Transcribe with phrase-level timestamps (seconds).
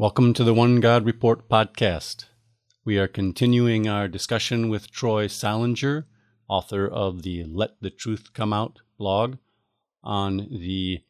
[0.00, 2.24] Welcome to the One God Report podcast.
[2.86, 6.06] We are continuing our discussion with Troy Salinger,
[6.48, 9.36] author of the Let the Truth Come Out blog,
[10.02, 11.00] on the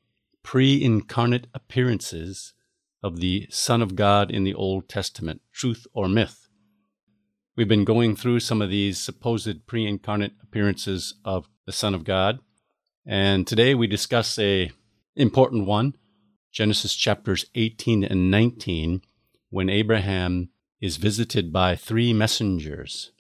[0.43, 2.53] pre incarnate appearances
[3.01, 6.49] of the Son of God in the Old Testament, truth or myth.
[7.55, 12.03] We've been going through some of these supposed pre incarnate appearances of the Son of
[12.03, 12.41] God,
[13.07, 14.73] and today we discuss a
[15.15, 15.95] important one
[16.53, 19.03] Genesis chapters 18 and 19,
[19.51, 20.51] when Abraham
[20.81, 23.13] is visited by three messengers.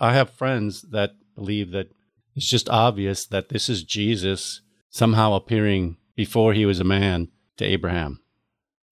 [0.00, 1.90] I have friends that believe that
[2.34, 4.60] it's just obvious that this is Jesus
[4.90, 8.20] somehow appearing before he was a man to Abraham.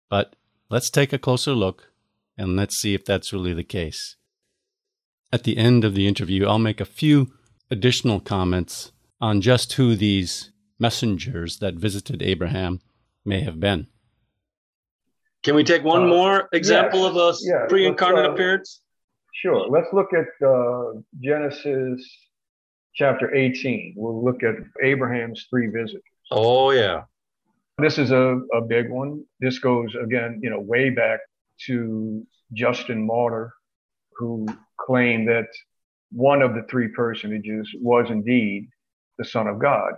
[0.09, 0.37] But
[0.69, 1.93] let's take a closer look
[2.37, 4.17] and let's see if that's really the case.
[5.33, 7.33] At the end of the interview, I'll make a few
[7.71, 12.81] additional comments on just who these messengers that visited Abraham
[13.25, 13.87] may have been.
[15.43, 18.83] Can we take one uh, more example yes, of a yes, pre-incarnate uh, appearance?
[19.35, 19.69] Sure.
[19.69, 22.07] Let's look at uh, Genesis
[22.95, 23.95] chapter 18.
[23.97, 26.03] We'll look at Abraham's three visitors.
[26.31, 27.05] Oh yeah.
[27.79, 29.25] This is a, a big one.
[29.41, 31.21] This goes again, you know, way back
[31.67, 33.53] to Justin Martyr,
[34.17, 34.47] who
[34.79, 35.49] claimed that
[36.11, 38.69] one of the three personages was indeed
[39.19, 39.95] the Son of God.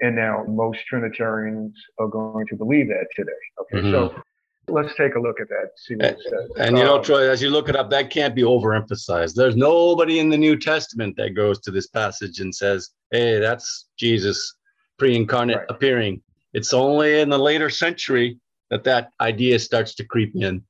[0.00, 3.32] And now most Trinitarians are going to believe that today.
[3.60, 3.92] Okay, mm-hmm.
[3.92, 4.22] so
[4.68, 5.70] let's take a look at that.
[5.76, 6.50] See what and, it says.
[6.58, 9.34] And you know, um, Troy, as you look it up, that can't be overemphasized.
[9.34, 13.88] There's nobody in the New Testament that goes to this passage and says, "Hey, that's
[13.98, 14.54] Jesus
[14.98, 15.66] pre-incarnate right.
[15.70, 16.22] appearing."
[16.52, 18.38] It's only in the later century
[18.70, 20.62] that that idea starts to creep in.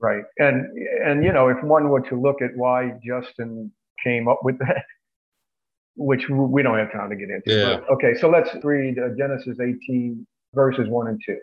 [0.00, 0.66] Right, and
[1.04, 4.84] and you know, if one were to look at why Justin came up with that,
[5.98, 7.52] which we don't have time to get into.
[7.52, 7.80] Yeah.
[7.80, 11.38] But, okay, so let's read uh, Genesis 18, verses 1 and 2.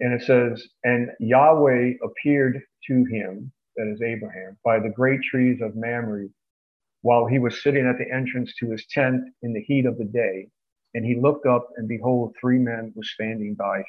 [0.00, 5.60] And it says, And Yahweh appeared to him, that is Abraham, by the great trees
[5.62, 6.28] of Mamre,
[7.02, 10.04] while he was sitting at the entrance to his tent in the heat of the
[10.04, 10.48] day.
[10.94, 13.84] And he looked up, and behold, three men were standing by him.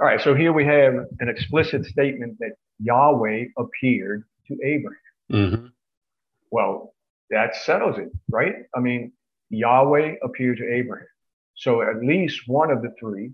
[0.00, 4.98] All right, so here we have an explicit statement that Yahweh appeared to Abraham.
[5.32, 5.66] Mm-hmm.
[6.50, 6.94] Well,
[7.30, 8.54] that settles it, right?
[8.74, 9.12] I mean,
[9.50, 11.06] Yahweh appeared to Abraham.
[11.54, 13.32] So at least one of the three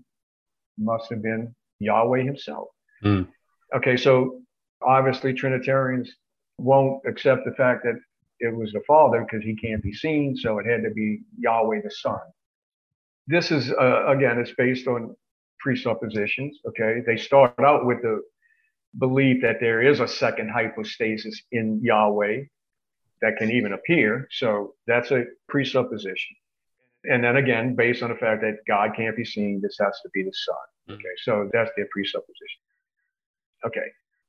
[0.77, 2.69] must have been Yahweh himself.
[3.03, 3.27] Mm.
[3.75, 4.41] Okay, so
[4.81, 6.09] obviously Trinitarians
[6.57, 7.99] won't accept the fact that
[8.39, 11.81] it was the Father because he can't be seen, so it had to be Yahweh
[11.83, 12.19] the Son.
[13.27, 15.15] This is, uh, again, it's based on
[15.59, 16.59] presuppositions.
[16.67, 18.21] Okay, they start out with the
[18.97, 22.43] belief that there is a second hypostasis in Yahweh,
[23.21, 24.27] that can even appear.
[24.31, 26.35] So that's a presupposition.
[27.05, 30.09] And then again, based on the fact that God can't be seen, this has to
[30.13, 30.55] be the Son.
[30.89, 30.93] Mm-hmm.
[30.93, 32.61] Okay, so that's the presupposition.
[33.65, 33.87] Okay,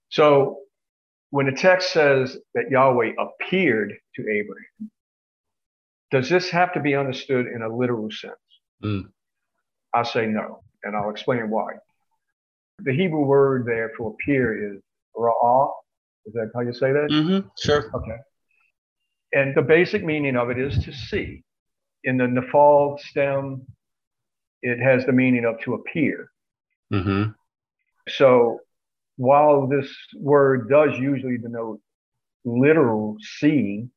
[0.09, 0.61] so
[1.31, 4.91] when the text says that Yahweh appeared to Abraham,
[6.11, 8.35] does this have to be understood in a literal sense?
[8.85, 9.09] Mm.
[9.93, 11.73] I'll say no, and I'll explain why.
[12.81, 14.83] The Hebrew word there for appear is
[15.17, 15.71] ra'ah.
[16.27, 17.09] Is that how you say that?
[17.11, 17.49] Mm-hmm.
[17.59, 17.91] Sure.
[17.95, 18.17] Okay.
[19.33, 21.43] And the basic meaning of it is to see.
[22.05, 23.67] In the Niphal stem,
[24.63, 26.31] it has the meaning of to appear.
[26.93, 27.31] Mm-hmm.
[28.09, 28.61] So
[29.17, 31.81] while this word does usually denote
[32.45, 33.91] literal seeing,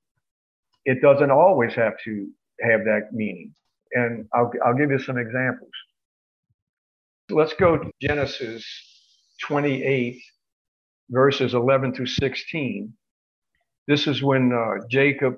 [0.86, 2.28] it doesn't always have to
[2.62, 3.54] have that meaning.
[3.94, 5.72] And I'll, I'll give you some examples.
[7.30, 8.66] Let's go to Genesis
[9.42, 10.20] 28,
[11.10, 12.94] verses 11 through 16.
[13.90, 15.38] This is when uh, Jacob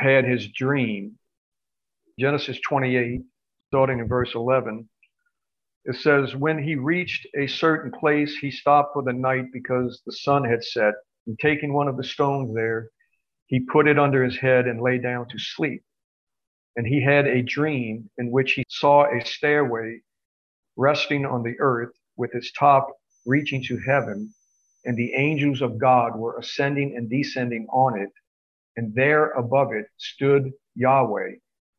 [0.00, 1.18] had his dream.
[2.20, 3.22] Genesis 28,
[3.66, 4.88] starting in verse 11.
[5.84, 10.12] It says, When he reached a certain place, he stopped for the night because the
[10.12, 10.94] sun had set.
[11.26, 12.90] And taking one of the stones there,
[13.46, 15.82] he put it under his head and lay down to sleep.
[16.76, 19.98] And he had a dream in which he saw a stairway
[20.76, 22.92] resting on the earth with its top
[23.26, 24.32] reaching to heaven
[24.84, 28.10] and the angels of God were ascending and descending on it.
[28.76, 31.32] And there above it stood Yahweh.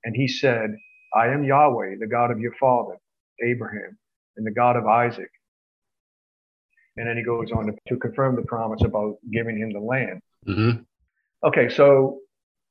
[0.03, 0.75] And he said,
[1.13, 2.97] I am Yahweh, the God of your father,
[3.43, 3.97] Abraham,
[4.37, 5.29] and the God of Isaac.
[6.97, 10.21] And then he goes on to, to confirm the promise about giving him the land.
[10.47, 10.81] Mm-hmm.
[11.45, 12.19] Okay, so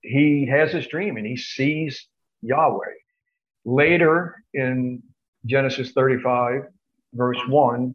[0.02, 2.06] he has this dream and he sees
[2.42, 2.94] Yahweh.
[3.64, 5.02] Later in
[5.46, 6.62] Genesis 35,
[7.12, 7.94] verse 1,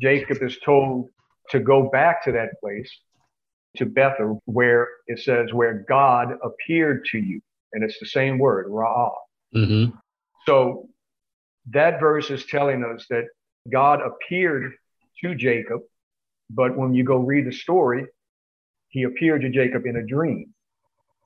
[0.00, 1.08] Jacob is told
[1.50, 2.90] to go back to that place,
[3.76, 7.40] to Bethel, where it says, where God appeared to you.
[7.72, 9.12] And it's the same word, Ra'ah.
[9.54, 9.96] Mm-hmm.
[10.46, 10.88] So
[11.70, 13.24] that verse is telling us that
[13.70, 14.72] God appeared
[15.22, 15.80] to Jacob,
[16.50, 18.06] but when you go read the story,
[18.88, 20.54] he appeared to Jacob in a dream.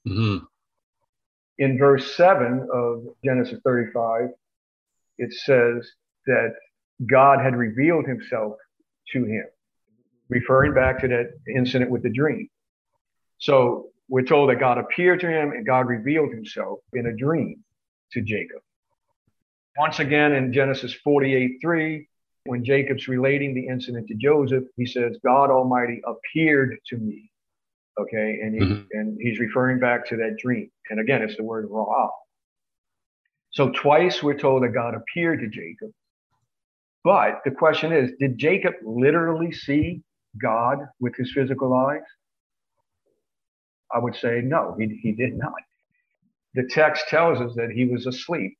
[0.08, 0.44] Mm-hmm.
[1.58, 4.30] In verse 7 of Genesis 35,
[5.18, 5.88] it says
[6.26, 6.54] that
[7.08, 8.54] God had revealed himself
[9.12, 9.44] to him,
[10.32, 12.48] referring back to that incident with the dream.
[13.38, 17.62] So we're told that God appeared to him and God revealed himself in a dream
[18.12, 18.60] to Jacob.
[19.76, 22.08] Once again, in Genesis 48 3,
[22.44, 27.30] when Jacob's relating the incident to Joseph, he says, God Almighty appeared to me.
[28.00, 28.82] Okay, and, he, mm-hmm.
[28.92, 30.70] and he's referring back to that dream.
[30.90, 32.08] And again, it's the word Ra'ah.
[33.50, 35.90] So twice we're told that God appeared to Jacob.
[37.04, 40.02] But the question is, did Jacob literally see
[40.40, 42.02] God with his physical eyes?
[43.92, 45.52] I would say no, he, he did not.
[46.54, 48.56] The text tells us that he was asleep.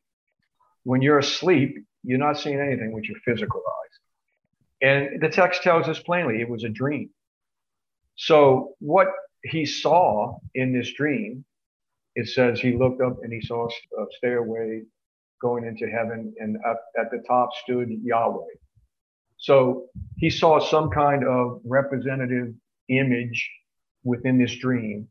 [0.84, 3.92] When you're asleep, you're not seeing anything with your physical eyes.
[4.82, 7.10] And the text tells us plainly it was a dream.
[8.16, 9.08] So, what
[9.44, 11.44] he saw in this dream,
[12.14, 14.82] it says he looked up and he saw a stairway
[15.40, 18.44] going into heaven, and up at the top stood Yahweh.
[19.42, 19.86] So,
[20.16, 22.54] he saw some kind of representative
[22.88, 23.50] image
[24.04, 25.08] within this dream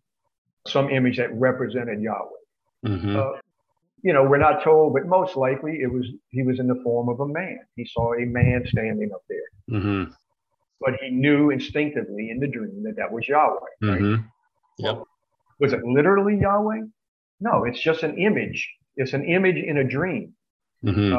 [0.67, 2.87] some image that represented Yahweh.
[2.87, 3.15] Mm-hmm.
[3.15, 3.39] Uh,
[4.03, 7.09] you know, we're not told, but most likely it was he was in the form
[7.09, 7.59] of a man.
[7.75, 10.11] He saw a man standing up there, mm-hmm.
[10.79, 13.59] but he knew instinctively in the dream that that was Yahweh.
[13.81, 14.01] Right?
[14.01, 14.23] Mm-hmm.
[14.79, 15.03] Yep.
[15.59, 16.81] Was it literally Yahweh?
[17.39, 18.67] No, it's just an image.
[18.95, 20.33] It's an image in a dream.
[20.83, 21.13] Mm-hmm.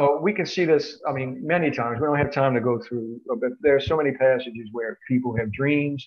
[0.00, 1.00] Uh, we can see this.
[1.06, 2.00] I mean, many times.
[2.00, 5.36] We don't have time to go through, but there are so many passages where people
[5.36, 6.06] have dreams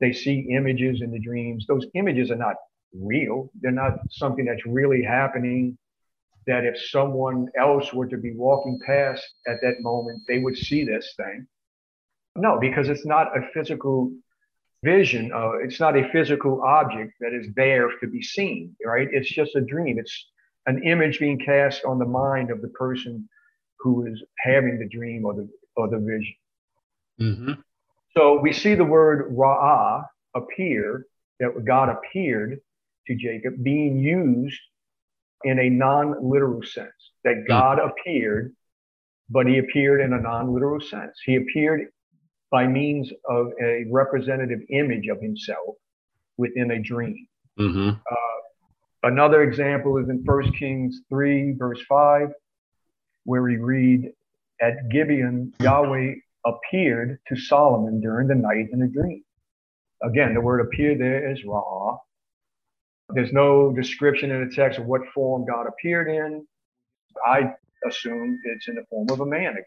[0.00, 1.66] they see images in the dreams.
[1.66, 2.56] Those images are not
[2.92, 3.50] real.
[3.60, 5.78] They're not something that's really happening.
[6.46, 10.84] That if someone else were to be walking past at that moment, they would see
[10.84, 11.46] this thing.
[12.36, 14.12] No, because it's not a physical
[14.82, 15.32] vision.
[15.32, 19.08] Uh, it's not a physical object that is there to be seen, right?
[19.10, 19.98] It's just a dream.
[19.98, 20.26] It's
[20.66, 23.28] an image being cast on the mind of the person
[23.78, 26.34] who is having the dream or the or the vision.
[27.20, 27.52] Mm-hmm.
[28.16, 31.06] So we see the word ra'ah appear,
[31.40, 32.60] that God appeared
[33.06, 34.58] to Jacob, being used
[35.42, 36.92] in a non literal sense,
[37.24, 37.46] that hmm.
[37.46, 37.90] God mm.
[37.90, 38.54] appeared,
[39.28, 41.18] but he appeared in a non literal sense.
[41.24, 41.88] He appeared
[42.50, 45.74] by means of a representative image of himself
[46.36, 47.26] within a dream.
[47.58, 47.90] Mm-hmm.
[47.90, 48.40] Uh,
[49.04, 52.28] another example is in 1 Kings 3, verse 5,
[53.24, 54.12] where we read,
[54.60, 56.14] At Gibeon, Yahweh
[56.44, 59.22] appeared to Solomon during the night in a dream.
[60.02, 61.98] Again, the word appear there is ra'ah.
[63.10, 66.46] There's no description in the text of what form God appeared in.
[67.26, 67.54] I
[67.86, 69.64] assume it's in the form of a man again.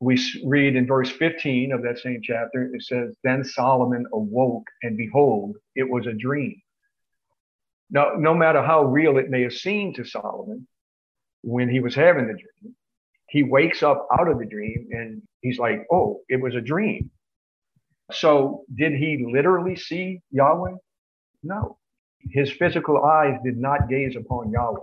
[0.00, 4.96] We read in verse 15 of that same chapter, it says, Then Solomon awoke, and
[4.96, 6.60] behold, it was a dream.
[7.90, 10.66] Now, no matter how real it may have seemed to Solomon
[11.42, 12.74] when he was having the dream,
[13.28, 17.10] he wakes up out of the dream and he's like, oh, it was a dream.
[18.12, 20.74] So did he literally see Yahweh?
[21.42, 21.78] No.
[22.30, 24.80] His physical eyes did not gaze upon Yahweh.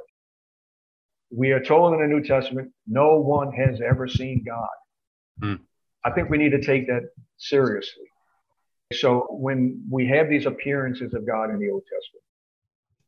[1.36, 4.68] We are told in the New Testament, no one has ever seen God.
[5.42, 5.56] Hmm.
[6.06, 8.04] I think we need to take that seriously.
[8.94, 12.24] So when we have these appearances of God in the Old Testament,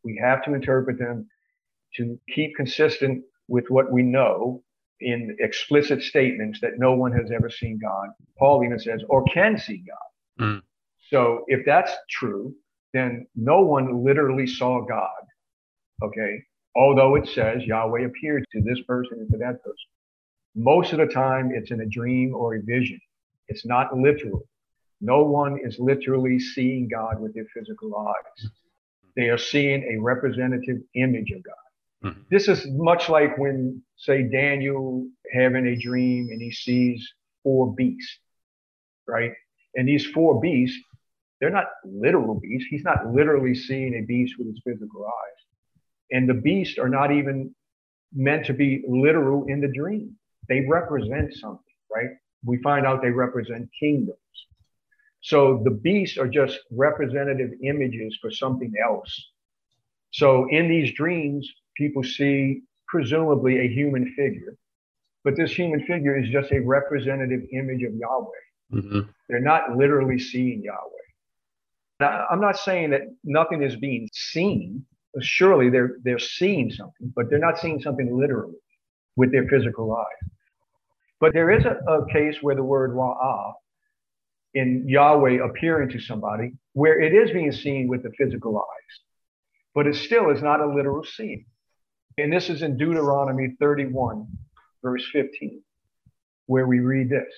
[0.06, 1.28] we have to interpret them
[1.96, 4.64] to keep consistent with what we know
[5.02, 8.10] in explicit statements that no one has ever seen God.
[8.38, 10.46] Paul even says, or can see God.
[10.46, 10.62] Mm.
[11.10, 12.54] So if that's true,
[12.94, 15.10] then no one literally saw God.
[16.02, 16.42] Okay.
[16.76, 19.76] Although it says Yahweh appeared to this person and to that person.
[20.56, 23.00] Most of the time, it's in a dream or a vision.
[23.48, 24.44] It's not literal.
[25.02, 28.50] No one is literally seeing God with their physical eyes.
[29.16, 32.10] They are seeing a representative image of God.
[32.10, 32.22] Mm-hmm.
[32.30, 37.08] This is much like when, say, Daniel having a dream and he sees
[37.44, 38.20] four beasts,
[39.08, 39.32] right?
[39.76, 40.78] And these four beasts,
[41.40, 42.68] they're not literal beasts.
[42.70, 45.46] He's not literally seeing a beast with his physical eyes.
[46.12, 47.54] And the beasts are not even
[48.14, 50.16] meant to be literal in the dream.
[50.48, 52.10] They represent something, right?
[52.46, 54.18] We find out they represent kingdoms.
[55.26, 59.12] So the beasts are just representative images for something else.
[60.12, 64.56] So in these dreams, people see presumably a human figure,
[65.24, 68.44] but this human figure is just a representative image of Yahweh.
[68.74, 69.00] Mm-hmm.
[69.28, 71.06] They're not literally seeing Yahweh.
[72.02, 74.86] Now, I'm not saying that nothing is being seen.
[75.22, 78.62] Surely they're they're seeing something, but they're not seeing something literally
[79.16, 80.30] with their physical eyes.
[81.20, 83.54] But there is a, a case where the word ra'ah
[84.56, 89.00] in Yahweh appearing to somebody, where it is being seen with the physical eyes,
[89.76, 91.46] but it still is not a literal seeing.
[92.18, 94.26] And this is in Deuteronomy 31,
[94.82, 95.62] verse 15,
[96.46, 97.32] where we read this.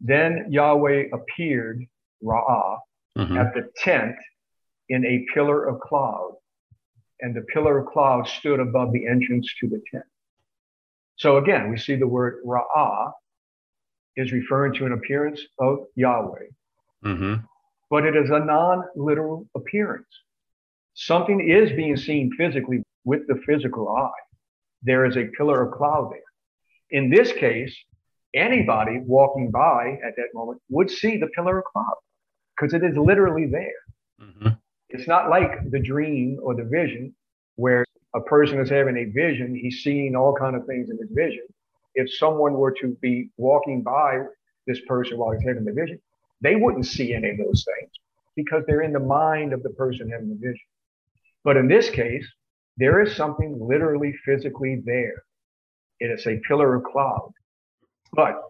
[0.00, 1.84] Then Yahweh appeared,
[2.24, 2.78] Ra'ah,
[3.18, 3.36] mm-hmm.
[3.36, 4.16] at the tent
[4.88, 6.36] in a pillar of cloud,
[7.20, 10.04] and the pillar of cloud stood above the entrance to the tent.
[11.16, 13.12] So again, we see the word Ra'ah
[14.16, 16.46] is referring to an appearance of Yahweh,
[17.04, 17.34] mm-hmm.
[17.90, 20.06] but it is a non literal appearance.
[20.94, 24.10] Something is being seen physically with the physical eye.
[24.82, 26.20] There is a pillar of cloud there.
[26.90, 27.74] In this case,
[28.34, 31.96] anybody walking by at that moment would see the pillar of cloud
[32.54, 33.82] because it is literally there.
[34.20, 34.48] Mm-hmm.
[34.90, 37.14] It's not like the dream or the vision
[37.56, 41.08] where a person is having a vision, he's seeing all kind of things in his
[41.12, 41.44] vision.
[41.94, 44.20] If someone were to be walking by
[44.66, 46.00] this person while he's having the vision,
[46.40, 47.90] they wouldn't see any of those things
[48.36, 50.66] because they're in the mind of the person having the vision.
[51.44, 52.26] But in this case,
[52.76, 55.22] there is something literally physically there.
[56.00, 57.32] It is a pillar of cloud.
[58.12, 58.40] But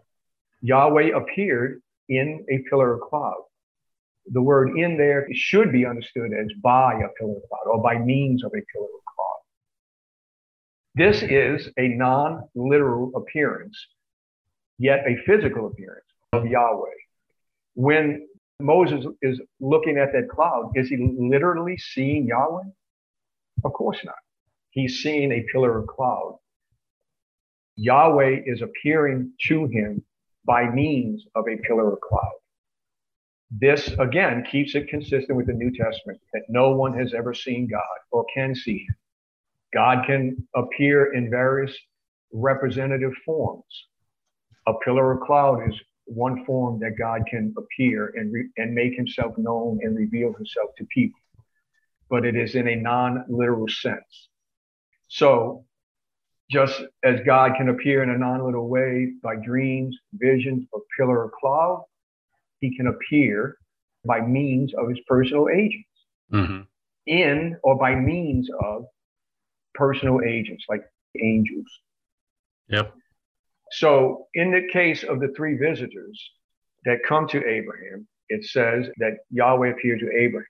[0.61, 3.43] Yahweh appeared in a pillar of cloud.
[4.27, 7.99] The word in there should be understood as by a pillar of cloud or by
[7.99, 9.02] means of a pillar of cloud.
[10.95, 13.77] This is a non literal appearance,
[14.77, 16.89] yet a physical appearance of Yahweh.
[17.73, 18.27] When
[18.59, 22.69] Moses is looking at that cloud, is he literally seeing Yahweh?
[23.65, 24.15] Of course not.
[24.69, 26.37] He's seeing a pillar of cloud.
[27.75, 30.03] Yahweh is appearing to him
[30.45, 32.33] by means of a pillar of cloud.
[33.49, 37.67] This again keeps it consistent with the New Testament that no one has ever seen
[37.67, 37.81] God
[38.11, 38.95] or can see him.
[39.73, 41.75] God can appear in various
[42.31, 43.63] representative forms.
[44.67, 48.93] A pillar of cloud is one form that God can appear and, re- and make
[48.95, 51.19] himself known and reveal himself to people,
[52.09, 54.29] but it is in a non literal sense.
[55.07, 55.65] So
[56.49, 61.31] just as God can appear in a non-literal way by dreams, visions, or pillar of
[61.31, 61.83] cloud,
[62.59, 63.57] he can appear
[64.05, 65.89] by means of his personal agents
[66.31, 66.61] mm-hmm.
[67.07, 68.85] in or by means of
[69.73, 70.83] personal agents like
[71.21, 71.67] angels.
[72.69, 72.93] Yep.
[73.71, 76.21] So in the case of the three visitors
[76.85, 80.47] that come to Abraham, it says that Yahweh appeared to Abraham.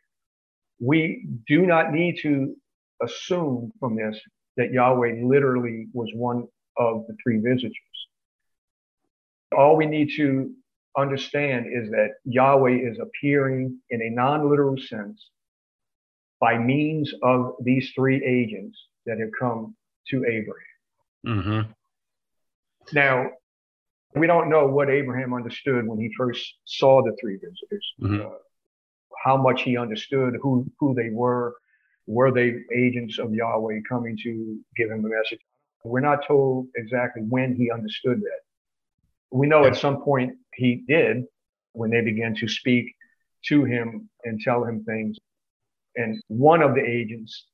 [0.80, 2.56] We do not need to
[3.01, 4.20] assume from this
[4.58, 7.74] that Yahweh literally was one of the three visitors.
[9.56, 10.53] All we need to
[10.98, 15.30] understand is that Yahweh is appearing in a non literal sense
[16.39, 19.75] by means of these three agents that have come
[20.10, 20.63] to Abraham.
[21.25, 21.72] Mm-hmm.
[22.93, 23.29] Now,
[24.15, 28.22] we don't know what Abraham understood when he first saw the three visitors, mm-hmm.
[28.22, 28.38] uh,
[29.24, 31.55] how much he understood who, who they were,
[32.05, 35.39] were they agents of Yahweh coming to give him a message?
[35.83, 38.41] We're not told exactly when he understood that.
[39.31, 41.24] We know at some point he did
[41.74, 42.93] when they began to speak
[43.45, 45.17] to him and tell him things.
[45.95, 47.45] And one of the agents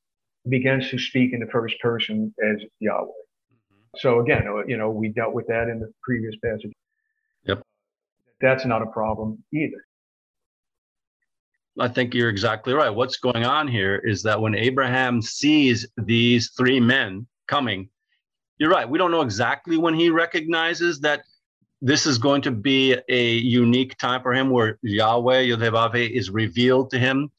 [0.48, 3.06] begins to speak in the first person as Yahweh.
[3.96, 6.72] So again, uh, you know, we dealt with that in the previous passage.
[7.44, 7.62] Yep.
[8.40, 9.84] That's not a problem either.
[11.78, 12.90] I think you're exactly right.
[12.90, 17.88] What's going on here is that when Abraham sees these three men coming,
[18.58, 18.88] you're right.
[18.88, 21.22] We don't know exactly when he recognizes that
[21.80, 26.90] this is going to be a unique time for him where Yahweh, Yodhevave, is revealed
[26.90, 27.30] to him.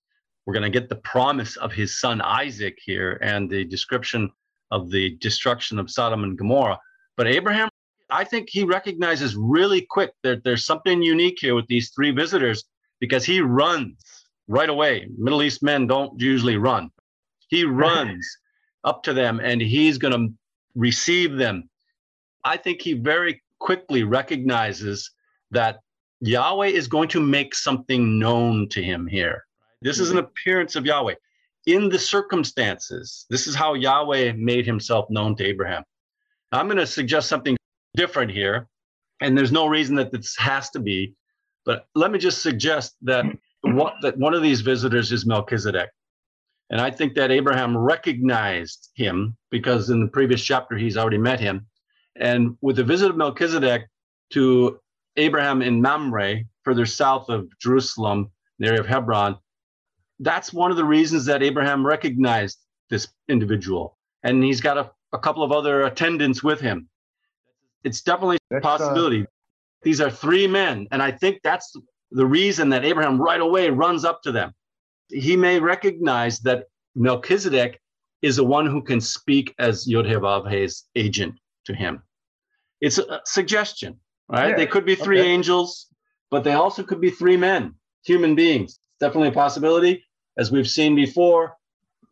[0.45, 4.31] We're going to get the promise of his son Isaac here and the description
[4.71, 6.79] of the destruction of Sodom and Gomorrah.
[7.17, 7.69] But Abraham,
[8.09, 12.63] I think he recognizes really quick that there's something unique here with these three visitors
[12.99, 15.07] because he runs right away.
[15.17, 16.89] Middle East men don't usually run.
[17.49, 18.25] He runs
[18.83, 20.33] up to them and he's going to
[20.75, 21.69] receive them.
[22.43, 25.11] I think he very quickly recognizes
[25.51, 25.79] that
[26.21, 29.45] Yahweh is going to make something known to him here.
[29.81, 30.25] This is an mm-hmm.
[30.25, 31.15] appearance of Yahweh.
[31.67, 35.83] In the circumstances, this is how Yahweh made himself known to Abraham.
[36.51, 37.55] I'm going to suggest something
[37.95, 38.67] different here,
[39.21, 41.15] and there's no reason that this has to be,
[41.65, 43.25] but let me just suggest that
[43.61, 45.89] one, that one of these visitors is Melchizedek.
[46.71, 51.39] And I think that Abraham recognized him because in the previous chapter he's already met
[51.39, 51.67] him.
[52.15, 53.87] And with the visit of Melchizedek
[54.31, 54.79] to
[55.17, 59.37] Abraham in Mamre, further south of Jerusalem, the area of Hebron,
[60.21, 62.59] that's one of the reasons that Abraham recognized
[62.89, 63.97] this individual.
[64.23, 66.87] And he's got a, a couple of other attendants with him.
[67.83, 69.23] it's definitely a uh, possibility.
[69.23, 69.25] Uh,
[69.83, 70.87] These are three men.
[70.91, 71.75] And I think that's
[72.11, 74.53] the reason that Abraham right away runs up to them.
[75.09, 77.79] He may recognize that Melchizedek
[78.21, 81.35] is the one who can speak as Yod-Heh-Vav-Heh's agent
[81.65, 82.03] to him.
[82.79, 83.99] It's a suggestion,
[84.29, 84.49] right?
[84.49, 85.29] Yeah, they could be three okay.
[85.29, 85.87] angels,
[86.29, 87.75] but they also could be three men,
[88.05, 88.79] human beings.
[88.99, 90.03] Definitely a possibility.
[90.37, 91.55] As we've seen before,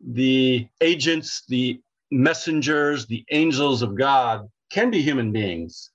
[0.00, 5.90] the agents, the messengers, the angels of God can be human beings.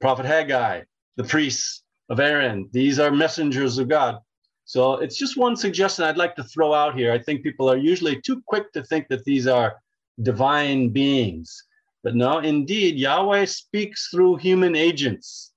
[0.00, 0.82] Prophet Haggai,
[1.16, 4.18] the priests of Aaron, these are messengers of God.
[4.64, 7.12] So it's just one suggestion I'd like to throw out here.
[7.12, 9.76] I think people are usually too quick to think that these are
[10.22, 11.64] divine beings.
[12.04, 15.52] But no, indeed, Yahweh speaks through human agents.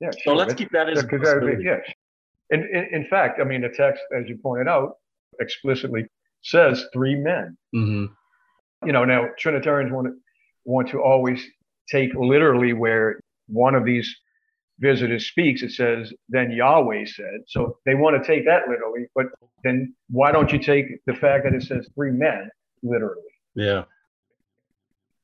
[0.00, 0.20] Yeah, sure.
[0.24, 1.56] So let's keep that as a.
[1.60, 1.80] Yes.
[2.50, 4.96] In, in, in, fact, I mean, the text, as you pointed out,
[5.40, 6.06] explicitly
[6.42, 7.56] says three men.
[7.74, 8.86] Mm-hmm.
[8.86, 10.14] You know, now Trinitarians want to,
[10.64, 11.44] want to always
[11.90, 14.14] take literally where one of these
[14.78, 17.40] visitors speaks, it says, then Yahweh said.
[17.46, 19.26] So they want to take that literally, but
[19.64, 22.48] then why don't you take the fact that it says three men
[22.82, 23.22] literally?
[23.54, 23.84] Yeah.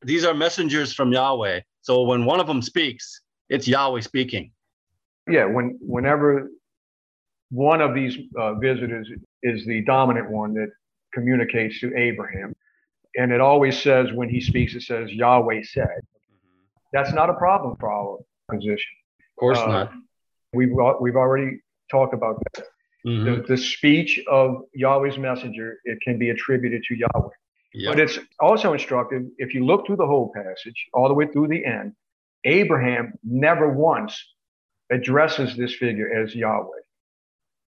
[0.02, 1.60] These are messengers from Yahweh.
[1.82, 4.50] So when one of them speaks, it's Yahweh speaking.
[5.30, 6.50] Yeah, when whenever
[7.50, 9.08] one of these uh, visitors
[9.44, 10.70] is the dominant one that
[11.12, 12.54] communicates to Abraham,
[13.16, 16.00] and it always says when he speaks, it says Yahweh said.
[16.92, 18.18] That's not a problem for our
[18.50, 18.92] position.
[19.36, 19.92] Of course uh, not.
[20.52, 20.70] We've
[21.00, 21.60] we've already
[21.90, 22.66] talked about that.
[23.06, 23.24] Mm-hmm.
[23.24, 27.28] The, the, speech of Yahweh's messenger it can be attributed to Yahweh.
[27.74, 27.92] Yep.
[27.92, 31.48] But it's also instructive if you look through the whole passage, all the way through
[31.48, 31.92] the end,
[32.44, 34.16] Abraham never once
[34.90, 36.80] addresses this figure as Yahweh.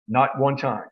[0.09, 0.85] Not one time.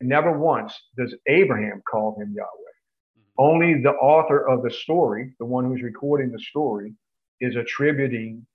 [0.00, 2.46] Never once does Abraham call him Yahweh.
[2.46, 3.22] Mm-hmm.
[3.38, 6.94] Only the author of the story, the one who's recording the story,
[7.40, 8.46] is attributing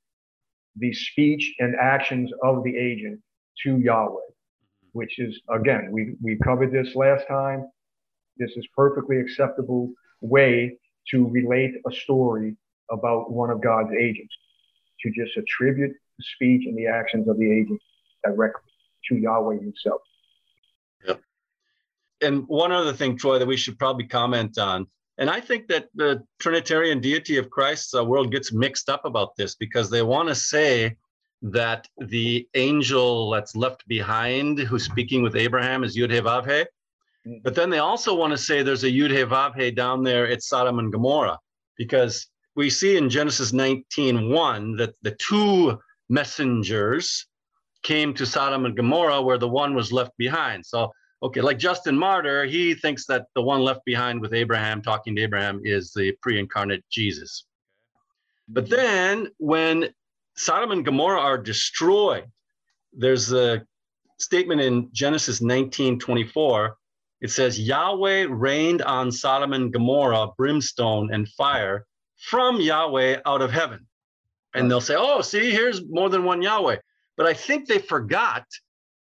[0.78, 3.20] the speech and actions of the agent
[3.64, 4.88] to Yahweh, mm-hmm.
[4.94, 7.66] which is, again, we, we covered this last time.
[8.38, 9.92] This is perfectly acceptable
[10.22, 10.78] way
[11.12, 12.56] to relate a story
[12.90, 14.34] about one of God's agents,
[15.02, 17.82] to just attribute the speech and the actions of the agent
[18.26, 18.72] directly
[19.10, 20.02] to Yahweh himself.
[22.24, 25.90] And one other thing, Troy, that we should probably comment on and I think that
[25.94, 30.30] the Trinitarian deity of Christ's uh, world gets mixed up about this because they want
[30.30, 30.96] to say
[31.44, 36.66] that the angel that's left behind who's speaking with Abraham is Yud-Heh-Vav-Heh.
[37.28, 37.44] Mm.
[37.44, 40.92] But then they also want to say there's a Yud-Heh-Vav-Heh down there at Sodom and
[40.92, 41.38] Gomorrah
[41.78, 45.78] because we see in Genesis 19:1 that the two
[46.10, 47.28] messengers
[47.84, 50.66] came to Sodom and Gomorrah where the one was left behind.
[50.66, 50.92] So
[51.24, 55.22] okay, like Justin Martyr, he thinks that the one left behind with Abraham, talking to
[55.22, 57.46] Abraham, is the pre incarnate Jesus.
[58.50, 58.76] But mm-hmm.
[58.76, 59.90] then when
[60.36, 62.26] Sodom and Gomorrah are destroyed,
[62.92, 63.66] there's a
[64.20, 66.78] statement in Genesis 19 24.
[67.22, 71.86] It says, Yahweh rained on Sodom and Gomorrah brimstone and fire
[72.18, 73.88] from Yahweh out of heaven.
[74.54, 76.78] And they'll say, oh, see, here's more than one Yahweh.
[77.16, 78.46] But I think they forgot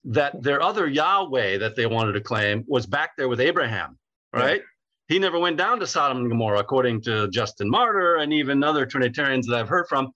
[0.04, 3.98] that their other Yahweh that they wanted to claim was back there with Abraham,
[4.32, 4.60] right?
[4.60, 4.66] Yeah.
[5.08, 8.86] He never went down to Sodom and Gomorrah, according to Justin Martyr and even other
[8.86, 10.12] Trinitarians that I've heard from.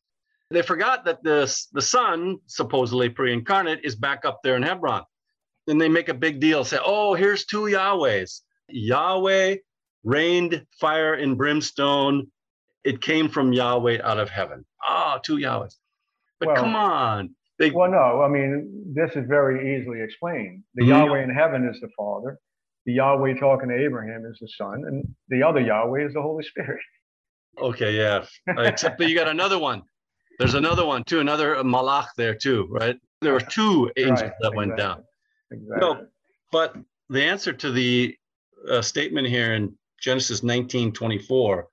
[0.50, 5.02] They forgot that the, the Son, supposedly pre incarnate, is back up there in Hebron.
[5.66, 8.42] And they make a big deal, say, oh, here's two Yahwehs.
[8.68, 9.56] Yahweh
[10.04, 12.28] rained fire and brimstone.
[12.84, 14.64] It came from Yahweh out of heaven.
[14.86, 15.74] Ah, oh, two Yahwehs.
[16.38, 17.34] But well, come on.
[17.58, 20.62] They, well, no, I mean, this is very easily explained.
[20.74, 20.90] The mm-hmm.
[20.90, 22.38] Yahweh in heaven is the Father.
[22.84, 26.44] The Yahweh talking to Abraham is the Son, and the other Yahweh is the Holy
[26.44, 26.80] Spirit.
[27.58, 28.24] Okay, yeah.
[28.58, 29.82] Except that you got another one.
[30.38, 32.96] There's another one too, another malach there too, right?
[33.22, 34.56] There were two angels right, that exactly.
[34.56, 35.04] went down.
[35.50, 35.76] Exactly.
[35.80, 36.06] No,
[36.52, 36.76] but
[37.08, 38.14] the answer to the
[38.70, 41.64] uh, statement here in Genesis 19:24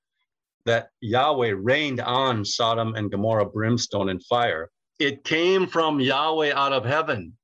[0.65, 6.73] that Yahweh rained on Sodom and Gomorrah brimstone and fire it came from Yahweh out
[6.73, 7.37] of heaven,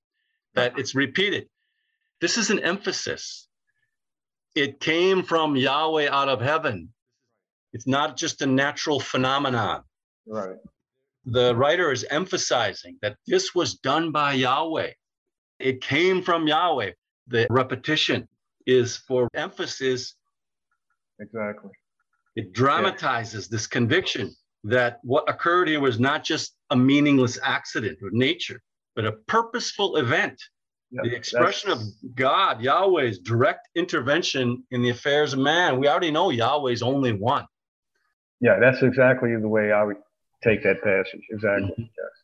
[0.53, 1.47] that it's repeated.
[2.21, 3.47] This is an emphasis.
[4.55, 6.93] It came from Yahweh out of heaven.
[7.73, 9.83] It's not just a natural phenomenon.
[10.27, 10.57] Right.
[11.25, 14.91] The writer is emphasizing that this was done by Yahweh.
[15.59, 16.91] It came from Yahweh.
[17.27, 18.27] The repetition
[18.65, 20.15] is for emphasis.
[21.19, 21.71] Exactly.
[22.35, 23.55] It dramatizes yeah.
[23.55, 28.61] this conviction that what occurred here was not just a meaningless accident of nature,
[28.95, 30.41] but a purposeful event.
[30.91, 31.79] the expression of
[32.15, 35.79] God, Yahweh's direct intervention in the affairs of man.
[35.79, 37.45] We already know Yahweh's only one.
[38.41, 39.97] Yeah, that's exactly the way I would
[40.43, 41.21] take that passage.
[41.29, 41.69] Exactly.
[41.69, 41.81] Mm-hmm.
[41.81, 42.19] Yes.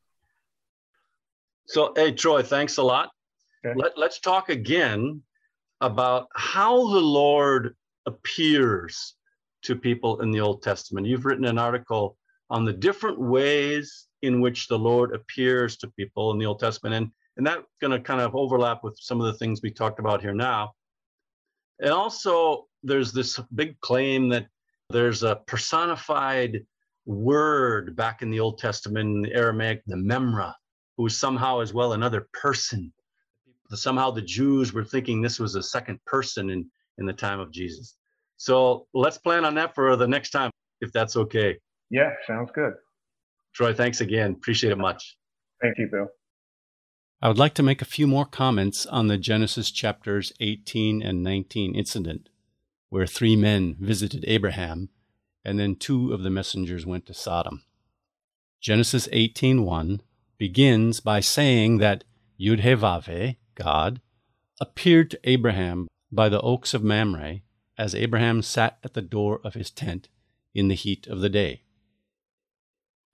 [1.67, 3.11] So, hey, Troy, thanks a lot.
[3.65, 3.77] Okay.
[3.79, 5.21] Let, let's talk again
[5.81, 9.15] about how the Lord appears
[9.63, 11.07] to people in the Old Testament.
[11.07, 12.17] You've written an article
[12.49, 16.95] on the different ways in which the Lord appears to people in the Old Testament.
[16.95, 19.99] And, and that's going to kind of overlap with some of the things we talked
[19.99, 20.73] about here now.
[21.79, 24.47] And also, there's this big claim that
[24.89, 26.65] there's a personified
[27.05, 30.53] word back in the Old Testament, in the Aramaic, the Memra,
[30.97, 32.91] who somehow as well another person.
[33.71, 37.51] Somehow the Jews were thinking this was a second person in, in the time of
[37.51, 37.97] Jesus.
[38.37, 41.57] So let's plan on that for the next time, if that's okay.
[41.89, 42.73] Yeah, sounds good.
[43.53, 44.31] Troy, thanks again.
[44.31, 45.17] Appreciate it much.
[45.61, 46.07] Thank you, Bill.
[47.21, 51.23] I would like to make a few more comments on the Genesis chapters 18 and
[51.23, 52.29] 19 incident,
[52.89, 54.89] where three men visited Abraham,
[55.43, 57.63] and then two of the messengers went to Sodom.
[58.59, 60.01] Genesis 18:1
[60.37, 62.03] begins by saying that
[62.39, 64.01] Yudhevave, God,
[64.59, 67.41] appeared to Abraham by the oaks of Mamre
[67.77, 70.09] as Abraham sat at the door of his tent
[70.53, 71.61] in the heat of the day.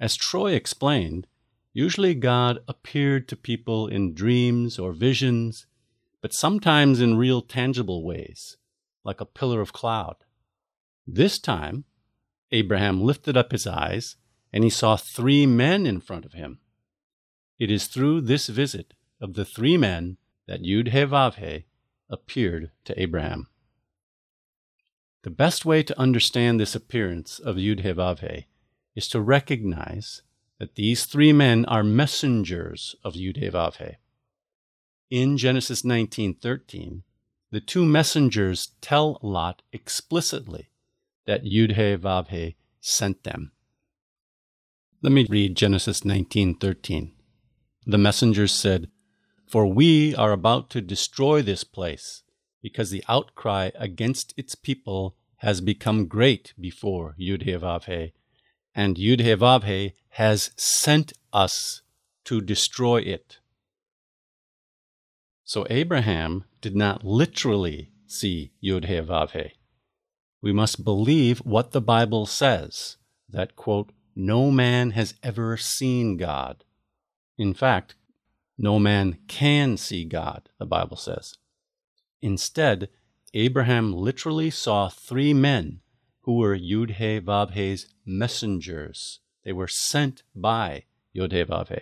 [0.01, 1.27] As Troy explained,
[1.73, 5.67] usually God appeared to people in dreams or visions,
[6.21, 8.57] but sometimes in real tangible ways,
[9.03, 10.15] like a pillar of cloud.
[11.05, 11.85] This time,
[12.51, 14.15] Abraham lifted up his eyes
[14.51, 16.61] and he saw three men in front of him.
[17.59, 21.59] It is through this visit of the three men that Yud-Heh-Vav-Heh
[22.09, 23.49] appeared to Abraham.
[25.21, 28.45] The best way to understand this appearance of Yud-Heh-Vav-Heh
[28.95, 30.21] is to recognize
[30.59, 33.95] that these three men are messengers of Yudhevavhe.
[35.09, 37.03] In Genesis 19:13,
[37.49, 40.69] the two messengers tell Lot explicitly
[41.25, 43.51] that Yudhevavhe sent them.
[45.01, 47.13] Let me read Genesis 19:13.
[47.85, 48.91] The messengers said,
[49.47, 52.23] "For we are about to destroy this place,
[52.61, 58.13] because the outcry against its people has become great before Yudhevavhe,
[58.73, 61.81] and Yudhevavhe has sent us
[62.25, 63.39] to destroy it.
[65.43, 69.51] So Abraham did not literally see Yudhevavhe.
[70.41, 72.97] We must believe what the Bible says
[73.29, 76.63] that, quote, no man has ever seen God.
[77.37, 77.95] In fact,
[78.57, 81.33] no man can see God, the Bible says.
[82.21, 82.89] Instead,
[83.33, 85.80] Abraham literally saw three men
[86.21, 89.19] who were Yudhe Vabhe's messengers.
[89.43, 90.83] They were sent by
[91.15, 91.81] Yudhe Vabhe.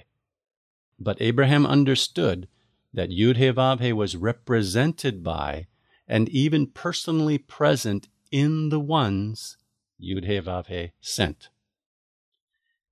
[0.99, 2.47] But Abraham understood
[2.93, 5.67] that Yudhe Vabhe was represented by
[6.07, 9.57] and even personally present in the ones
[10.01, 11.49] Yudhe sent.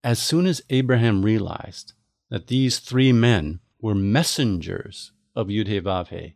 [0.04, 1.94] As soon as Abraham realized
[2.30, 6.34] that these three men were messengers of Yudhe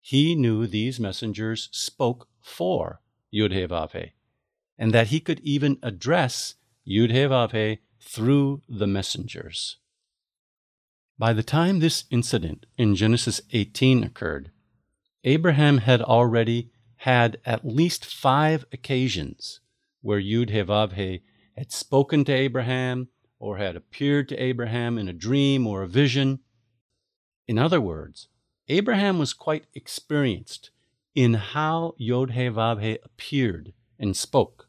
[0.00, 3.00] he knew these messengers spoke for
[3.34, 4.12] Yudhe
[4.78, 6.54] and that he could even address
[6.86, 9.78] Yud through the messengers.
[11.18, 14.50] By the time this incident in Genesis 18 occurred,
[15.24, 19.60] Abraham had already had at least five occasions
[20.02, 20.50] where Yud
[21.56, 23.08] had spoken to Abraham
[23.38, 26.40] or had appeared to Abraham in a dream or a vision.
[27.48, 28.28] In other words,
[28.68, 30.70] Abraham was quite experienced
[31.14, 32.30] in how Yod
[33.04, 34.65] appeared and spoke.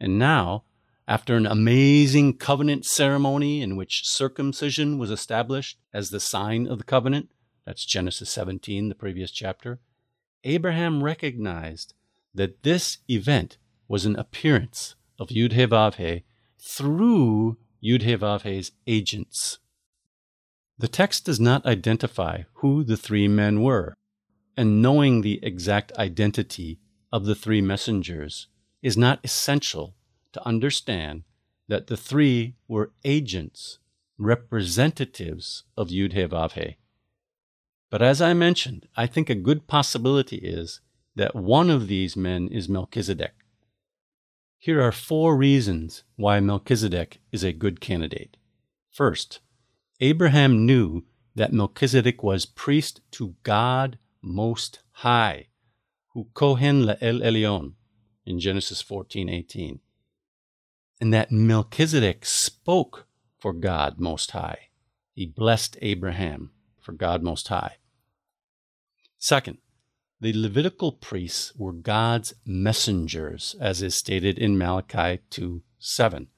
[0.00, 0.64] And now,
[1.06, 6.84] after an amazing covenant ceremony in which circumcision was established as the sign of the
[6.84, 7.30] covenant,
[7.64, 9.80] that's Genesis 17, the previous chapter,
[10.44, 11.94] Abraham recognized
[12.34, 13.58] that this event
[13.88, 16.22] was an appearance of Yudhevavhe
[16.58, 19.58] through Yudhevavhe's agents.
[20.78, 23.94] The text does not identify who the three men were,
[24.56, 26.78] and knowing the exact identity
[27.12, 28.46] of the three messengers
[28.82, 29.94] is not essential
[30.32, 31.24] to understand
[31.68, 33.78] that the three were agents,
[34.18, 36.76] representatives of Yud
[37.90, 40.80] But as I mentioned, I think a good possibility is
[41.14, 43.34] that one of these men is Melchizedek.
[44.58, 48.36] Here are four reasons why Melchizedek is a good candidate.
[48.90, 49.40] First,
[50.00, 55.46] Abraham knew that Melchizedek was priest to God Most High,
[56.12, 57.74] who Kohen La'el Elyon,
[58.28, 59.80] in Genesis 14:18.
[61.00, 64.68] And that Melchizedek spoke for God Most High.
[65.14, 67.78] He blessed Abraham for God Most High.
[69.16, 69.58] Second,
[70.20, 76.28] the Levitical priests were God's messengers, as is stated in Malachi 2 7.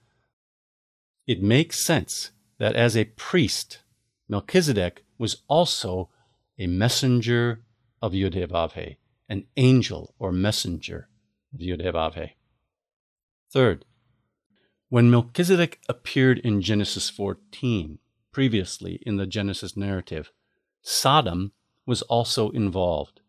[1.26, 3.81] it makes sense that as a priest,
[4.29, 6.11] Melchizedek was also
[6.59, 7.64] a messenger
[8.00, 8.96] of Yudhevavhe,
[9.29, 11.10] an angel or messenger
[13.53, 13.85] Third,
[14.89, 17.99] when Melchizedek appeared in Genesis 14,
[18.33, 20.33] previously in the Genesis narrative,
[20.83, 21.53] Sodom
[21.87, 23.21] was also involved.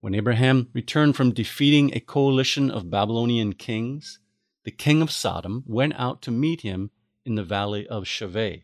[0.00, 4.18] When Abraham returned from defeating a coalition of Babylonian kings,
[4.64, 6.90] the king of Sodom went out to meet him
[7.24, 8.62] in the valley of Shaveh.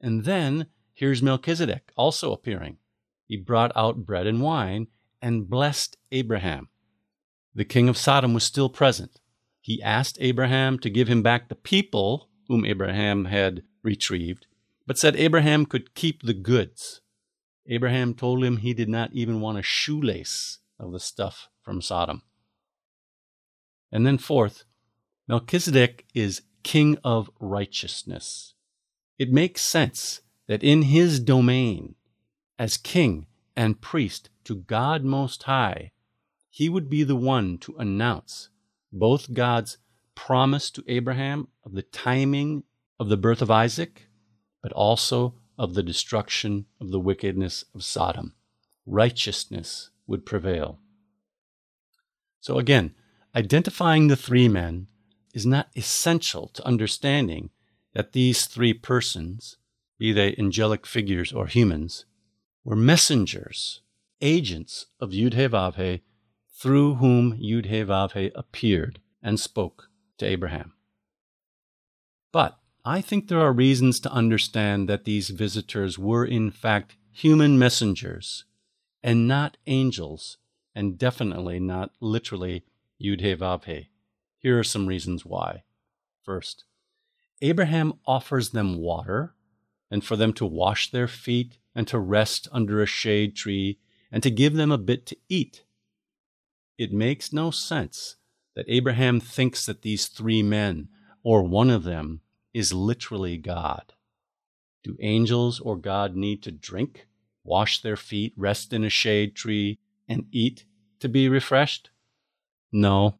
[0.00, 2.78] And then here's Melchizedek also appearing.
[3.26, 4.88] He brought out bread and wine
[5.22, 6.68] and blessed Abraham.
[7.54, 9.20] The king of Sodom was still present.
[9.60, 14.46] He asked Abraham to give him back the people whom Abraham had retrieved,
[14.86, 17.00] but said Abraham could keep the goods.
[17.66, 22.22] Abraham told him he did not even want a shoelace of the stuff from Sodom.
[23.90, 24.64] And then, fourth,
[25.28, 28.54] Melchizedek is king of righteousness.
[29.18, 31.94] It makes sense that in his domain,
[32.58, 35.92] as king and priest to God Most High,
[36.54, 38.48] he would be the one to announce
[38.92, 39.76] both God's
[40.14, 42.62] promise to Abraham of the timing
[43.00, 44.06] of the birth of Isaac,
[44.62, 48.36] but also of the destruction of the wickedness of Sodom.
[48.86, 50.78] Righteousness would prevail.
[52.38, 52.94] So again,
[53.34, 54.86] identifying the three men
[55.34, 57.50] is not essential to understanding
[57.94, 59.56] that these three persons,
[59.98, 62.04] be they angelic figures or humans,
[62.62, 63.80] were messengers,
[64.20, 66.00] agents of Yudhevavhe,
[66.54, 69.88] through whom Yudhevavhe appeared and spoke
[70.18, 70.72] to Abraham.
[72.32, 77.58] But I think there are reasons to understand that these visitors were in fact human
[77.58, 78.44] messengers
[79.02, 80.38] and not angels,
[80.74, 82.64] and definitely not literally
[83.00, 83.88] Yudhevavhe.
[84.38, 85.64] Here are some reasons why.
[86.22, 86.64] First,
[87.42, 89.34] Abraham offers them water
[89.90, 93.78] and for them to wash their feet and to rest under a shade tree
[94.10, 95.63] and to give them a bit to eat.
[96.76, 98.16] It makes no sense
[98.54, 100.88] that Abraham thinks that these three men,
[101.22, 102.20] or one of them,
[102.52, 103.94] is literally God.
[104.82, 107.06] Do angels or God need to drink,
[107.42, 110.64] wash their feet, rest in a shade tree, and eat
[111.00, 111.90] to be refreshed?
[112.72, 113.18] No.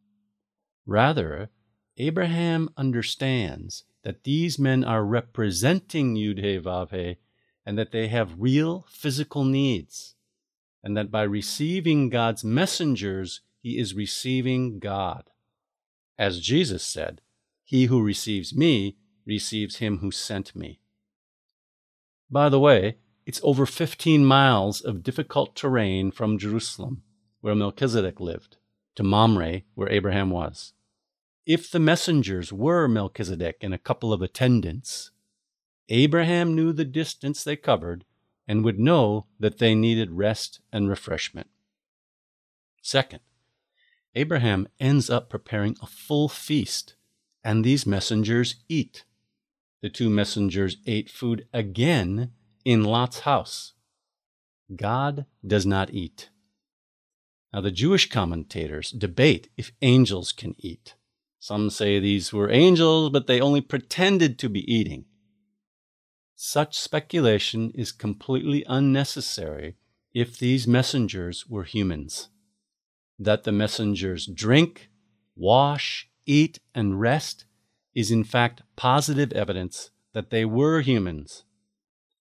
[0.86, 1.50] Rather,
[1.96, 7.16] Abraham understands that these men are representing Yudhe
[7.64, 10.16] and that they have real physical needs,
[10.84, 15.30] and that by receiving God's messengers, he is receiving God.
[16.18, 17.22] As Jesus said,
[17.64, 20.80] He who receives me receives him who sent me.
[22.30, 27.02] By the way, it's over 15 miles of difficult terrain from Jerusalem,
[27.40, 28.58] where Melchizedek lived,
[28.96, 30.74] to Mamre, where Abraham was.
[31.46, 35.10] If the messengers were Melchizedek and a couple of attendants,
[35.88, 38.04] Abraham knew the distance they covered
[38.46, 41.48] and would know that they needed rest and refreshment.
[42.82, 43.20] Second,
[44.14, 46.94] Abraham ends up preparing a full feast,
[47.42, 49.04] and these messengers eat
[49.84, 52.32] the two messengers ate food again
[52.64, 53.74] in Lot's house.
[54.74, 56.30] God does not eat.
[57.52, 60.94] Now, the Jewish commentators debate if angels can eat.
[61.38, 65.04] Some say these were angels, but they only pretended to be eating.
[66.46, 69.76] Such speculation is completely unnecessary
[70.12, 72.28] if these messengers were humans.
[73.18, 74.90] That the messengers drink,
[75.34, 77.46] wash, eat, and rest
[77.94, 81.44] is in fact positive evidence that they were humans.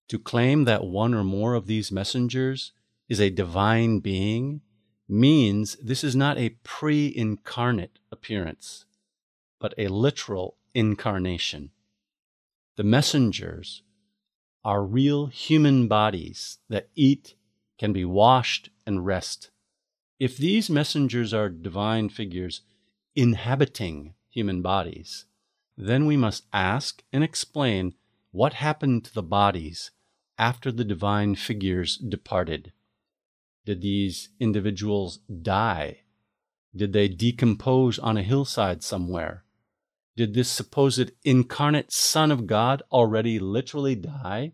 [0.07, 2.71] To claim that one or more of these messengers
[3.09, 4.61] is a divine being
[5.09, 8.85] means this is not a pre incarnate appearance,
[9.59, 11.71] but a literal incarnation.
[12.77, 13.83] The messengers
[14.63, 17.35] are real human bodies that eat,
[17.77, 19.51] can be washed, and rest.
[20.19, 22.61] If these messengers are divine figures
[23.15, 25.25] inhabiting human bodies,
[25.77, 27.93] then we must ask and explain
[28.31, 29.91] what happened to the bodies
[30.37, 32.71] after the divine figures departed.
[33.65, 36.01] Did these individuals die?
[36.75, 39.42] Did they decompose on a hillside somewhere?
[40.15, 44.53] Did this supposed incarnate Son of God already literally die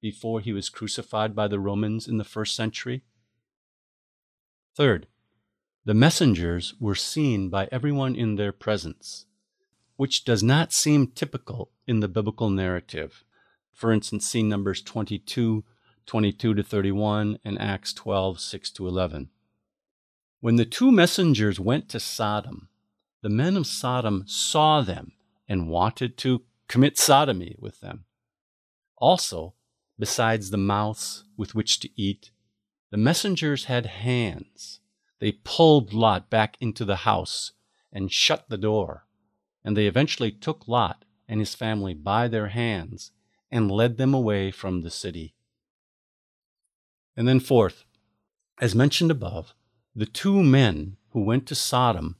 [0.00, 3.02] before he was crucified by the Romans in the first century?
[4.76, 5.06] Third,
[5.84, 9.26] the messengers were seen by everyone in their presence
[9.96, 13.24] which does not seem typical in the biblical narrative.
[13.72, 15.64] For instance, see Numbers 22,
[16.06, 19.30] 22 to 31, and Acts 12, 6 to 11.
[20.40, 22.68] When the two messengers went to Sodom,
[23.22, 25.12] the men of Sodom saw them
[25.48, 28.04] and wanted to commit sodomy with them.
[28.98, 29.54] Also,
[29.98, 32.30] besides the mouths with which to eat,
[32.90, 34.80] the messengers had hands.
[35.18, 37.52] They pulled Lot back into the house
[37.92, 39.06] and shut the door,
[39.64, 43.12] and they eventually took Lot and his family by their hands
[43.50, 45.34] and led them away from the city.
[47.16, 47.84] And then, fourth,
[48.60, 49.54] as mentioned above,
[49.94, 52.16] the two men who went to Sodom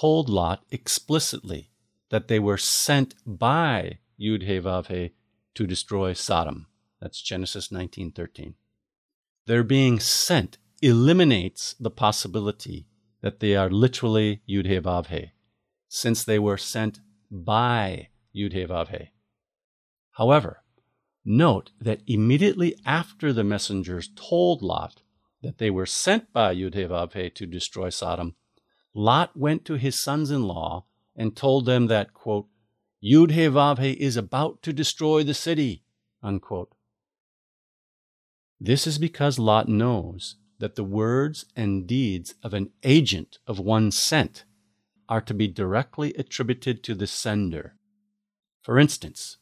[0.00, 1.70] told Lot explicitly
[2.10, 5.10] that they were sent by Yud-Heh-Vav-Heh
[5.54, 6.66] to destroy Sodom.
[7.00, 8.54] That's Genesis 19:13.
[9.46, 12.86] Their being sent eliminates the possibility
[13.20, 15.28] that they are literally Yud-Heh-Vav-Heh,
[15.88, 19.06] since they were sent by Yud-Heh-Vav-Heh.
[20.12, 20.62] However,
[21.24, 25.02] note that immediately after the messengers told Lot
[25.42, 28.34] that they were sent by Yud-Heh-Vav-Heh to destroy Sodom,
[28.94, 30.84] Lot went to his sons-in-law
[31.16, 32.46] and told them that, quote,
[33.02, 35.84] Yud-Heh-Vav-Heh is about to destroy the city,
[36.22, 36.74] unquote.
[38.60, 43.90] This is because Lot knows that the words and deeds of an agent of one
[43.90, 44.44] sent
[45.08, 47.76] are to be directly attributed to the sender.
[48.62, 49.36] For instance,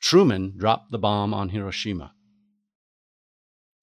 [0.00, 2.12] Truman dropped the bomb on Hiroshima.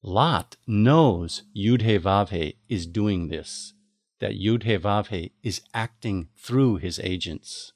[0.02, 3.74] Lot knows Yud-Heh-Vav-Heh is doing this,
[4.20, 7.74] that Yud-Heh-Vav-Heh is acting through his agents.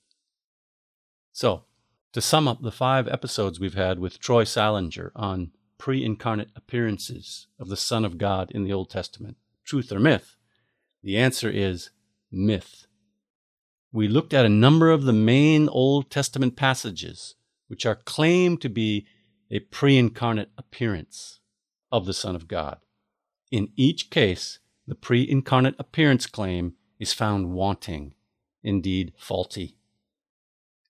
[1.32, 1.66] So,
[2.14, 7.48] to sum up the five episodes we've had with Troy Salinger on pre incarnate appearances
[7.60, 10.36] of the Son of God in the Old Testament, truth or myth,
[11.04, 11.92] the answer is
[12.32, 12.88] myth.
[13.92, 17.36] We looked at a number of the main Old Testament passages
[17.68, 19.06] which are claimed to be
[19.52, 21.40] a pre incarnate appearance
[21.92, 22.80] of the Son of God.
[23.52, 28.16] In each case, the pre incarnate appearance claim is found wanting,
[28.64, 29.76] indeed faulty.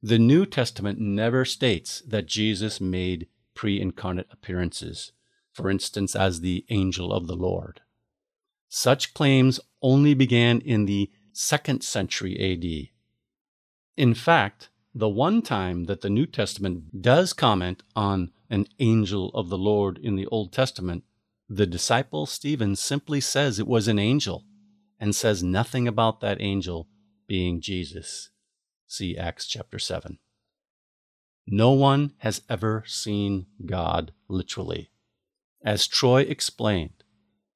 [0.01, 5.12] The New Testament never states that Jesus made pre incarnate appearances,
[5.51, 7.81] for instance, as the angel of the Lord.
[8.69, 12.95] Such claims only began in the second century AD.
[13.97, 19.49] In fact, the one time that the New Testament does comment on an angel of
[19.49, 21.03] the Lord in the Old Testament,
[21.49, 24.45] the disciple Stephen simply says it was an angel
[24.99, 26.88] and says nothing about that angel
[27.27, 28.29] being Jesus.
[28.85, 30.19] See Acts chapter 7.
[31.47, 34.91] No one has ever seen God literally.
[35.63, 37.03] As Troy explained,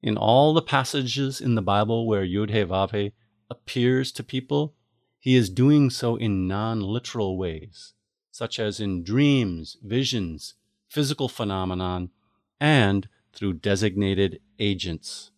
[0.02, 3.10] in all the passages in the Bible where Yud-Heh-Vav-Heh
[3.48, 4.74] appears to people,
[5.20, 7.94] he is doing so in non literal ways,
[8.32, 10.54] such as in dreams, visions,
[10.88, 12.10] physical phenomenon,
[12.60, 15.30] and through designated agents.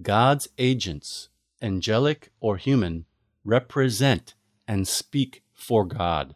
[0.00, 1.28] God's agents,
[1.60, 3.06] angelic or human,
[3.44, 4.34] represent
[4.68, 6.34] and speak for God.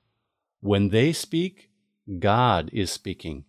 [0.60, 1.70] When they speak,
[2.18, 3.44] God is speaking.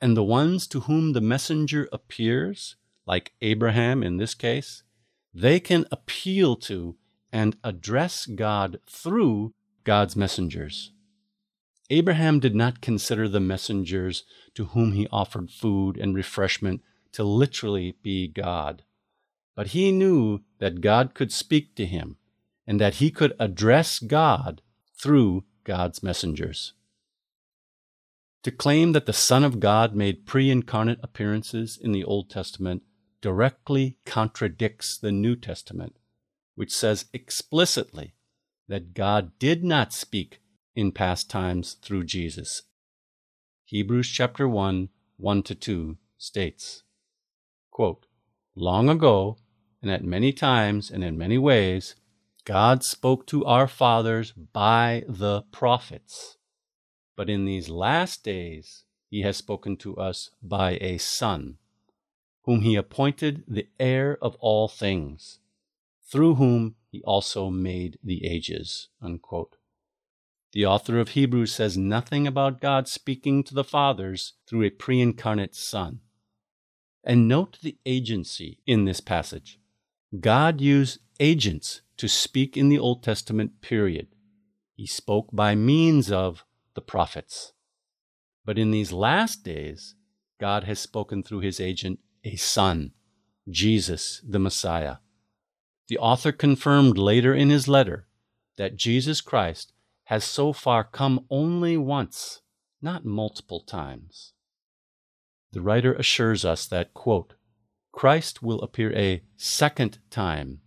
[0.00, 4.82] And the ones to whom the messenger appears, like Abraham in this case,
[5.34, 6.96] they can appeal to
[7.32, 9.54] and address God through
[9.84, 10.92] God's messengers.
[11.92, 14.24] Abraham did not consider the messengers
[14.54, 16.80] to whom he offered food and refreshment
[17.12, 18.82] to literally be God,
[19.54, 22.16] but he knew that God could speak to him
[22.66, 24.62] and that he could address God
[24.98, 26.72] through God's messengers.
[28.44, 32.82] To claim that the Son of God made pre incarnate appearances in the Old Testament
[33.20, 35.96] directly contradicts the New Testament
[36.54, 38.14] which says explicitly
[38.68, 40.41] that God did not speak
[40.74, 42.62] in past times through Jesus.
[43.64, 46.82] Hebrews chapter 1, 1 to 2 states,
[47.70, 48.06] quote,
[48.54, 49.38] Long ago,
[49.80, 51.96] and at many times and in many ways,
[52.44, 56.36] God spoke to our fathers by the prophets.
[57.16, 61.58] But in these last days, he has spoken to us by a Son,
[62.44, 65.38] whom he appointed the heir of all things
[66.12, 68.88] through whom he also made the ages.
[69.00, 69.56] Unquote.
[70.52, 75.00] The author of Hebrews says nothing about God speaking to the fathers through a pre
[75.00, 76.00] incarnate Son.
[77.02, 79.58] And note the agency in this passage.
[80.20, 84.08] God used agents to speak in the Old Testament period.
[84.74, 86.44] He spoke by means of
[86.74, 87.52] the prophets.
[88.44, 89.94] But in these last days,
[90.38, 92.92] God has spoken through his agent, a Son,
[93.48, 94.96] Jesus the Messiah.
[95.88, 98.06] The author confirmed later in his letter
[98.56, 99.72] that Jesus Christ
[100.12, 102.42] has so far come only once,
[102.82, 104.34] not multiple times.
[105.52, 107.32] The writer assures us that, quote,
[107.92, 110.60] Christ will appear a second time,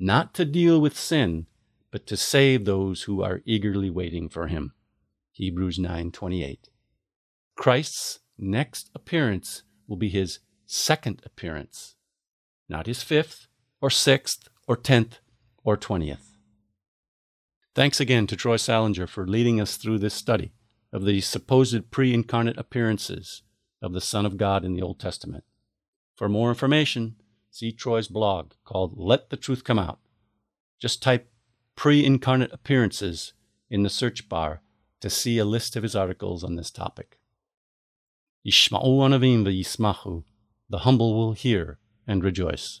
[0.00, 1.46] not to deal with sin,
[1.92, 4.72] but to save those who are eagerly waiting for him.
[5.30, 6.68] Hebrews 9:28.
[7.54, 11.94] Christ's next appearance will be his second appearance,
[12.68, 13.46] not his fifth
[13.80, 15.20] or sixth or tenth
[15.62, 16.27] or twentieth.
[17.78, 20.50] Thanks again to Troy Salinger for leading us through this study
[20.92, 23.42] of the supposed pre incarnate appearances
[23.80, 25.44] of the Son of God in the Old Testament.
[26.16, 27.14] For more information,
[27.52, 30.00] see Troy's blog called Let the Truth Come Out.
[30.80, 31.30] Just type
[31.76, 33.32] pre incarnate appearances
[33.70, 34.60] in the search bar
[35.00, 37.20] to see a list of his articles on this topic.
[38.44, 40.24] Yishma'u anavim v'yismachu,
[40.68, 42.80] the humble will hear and rejoice.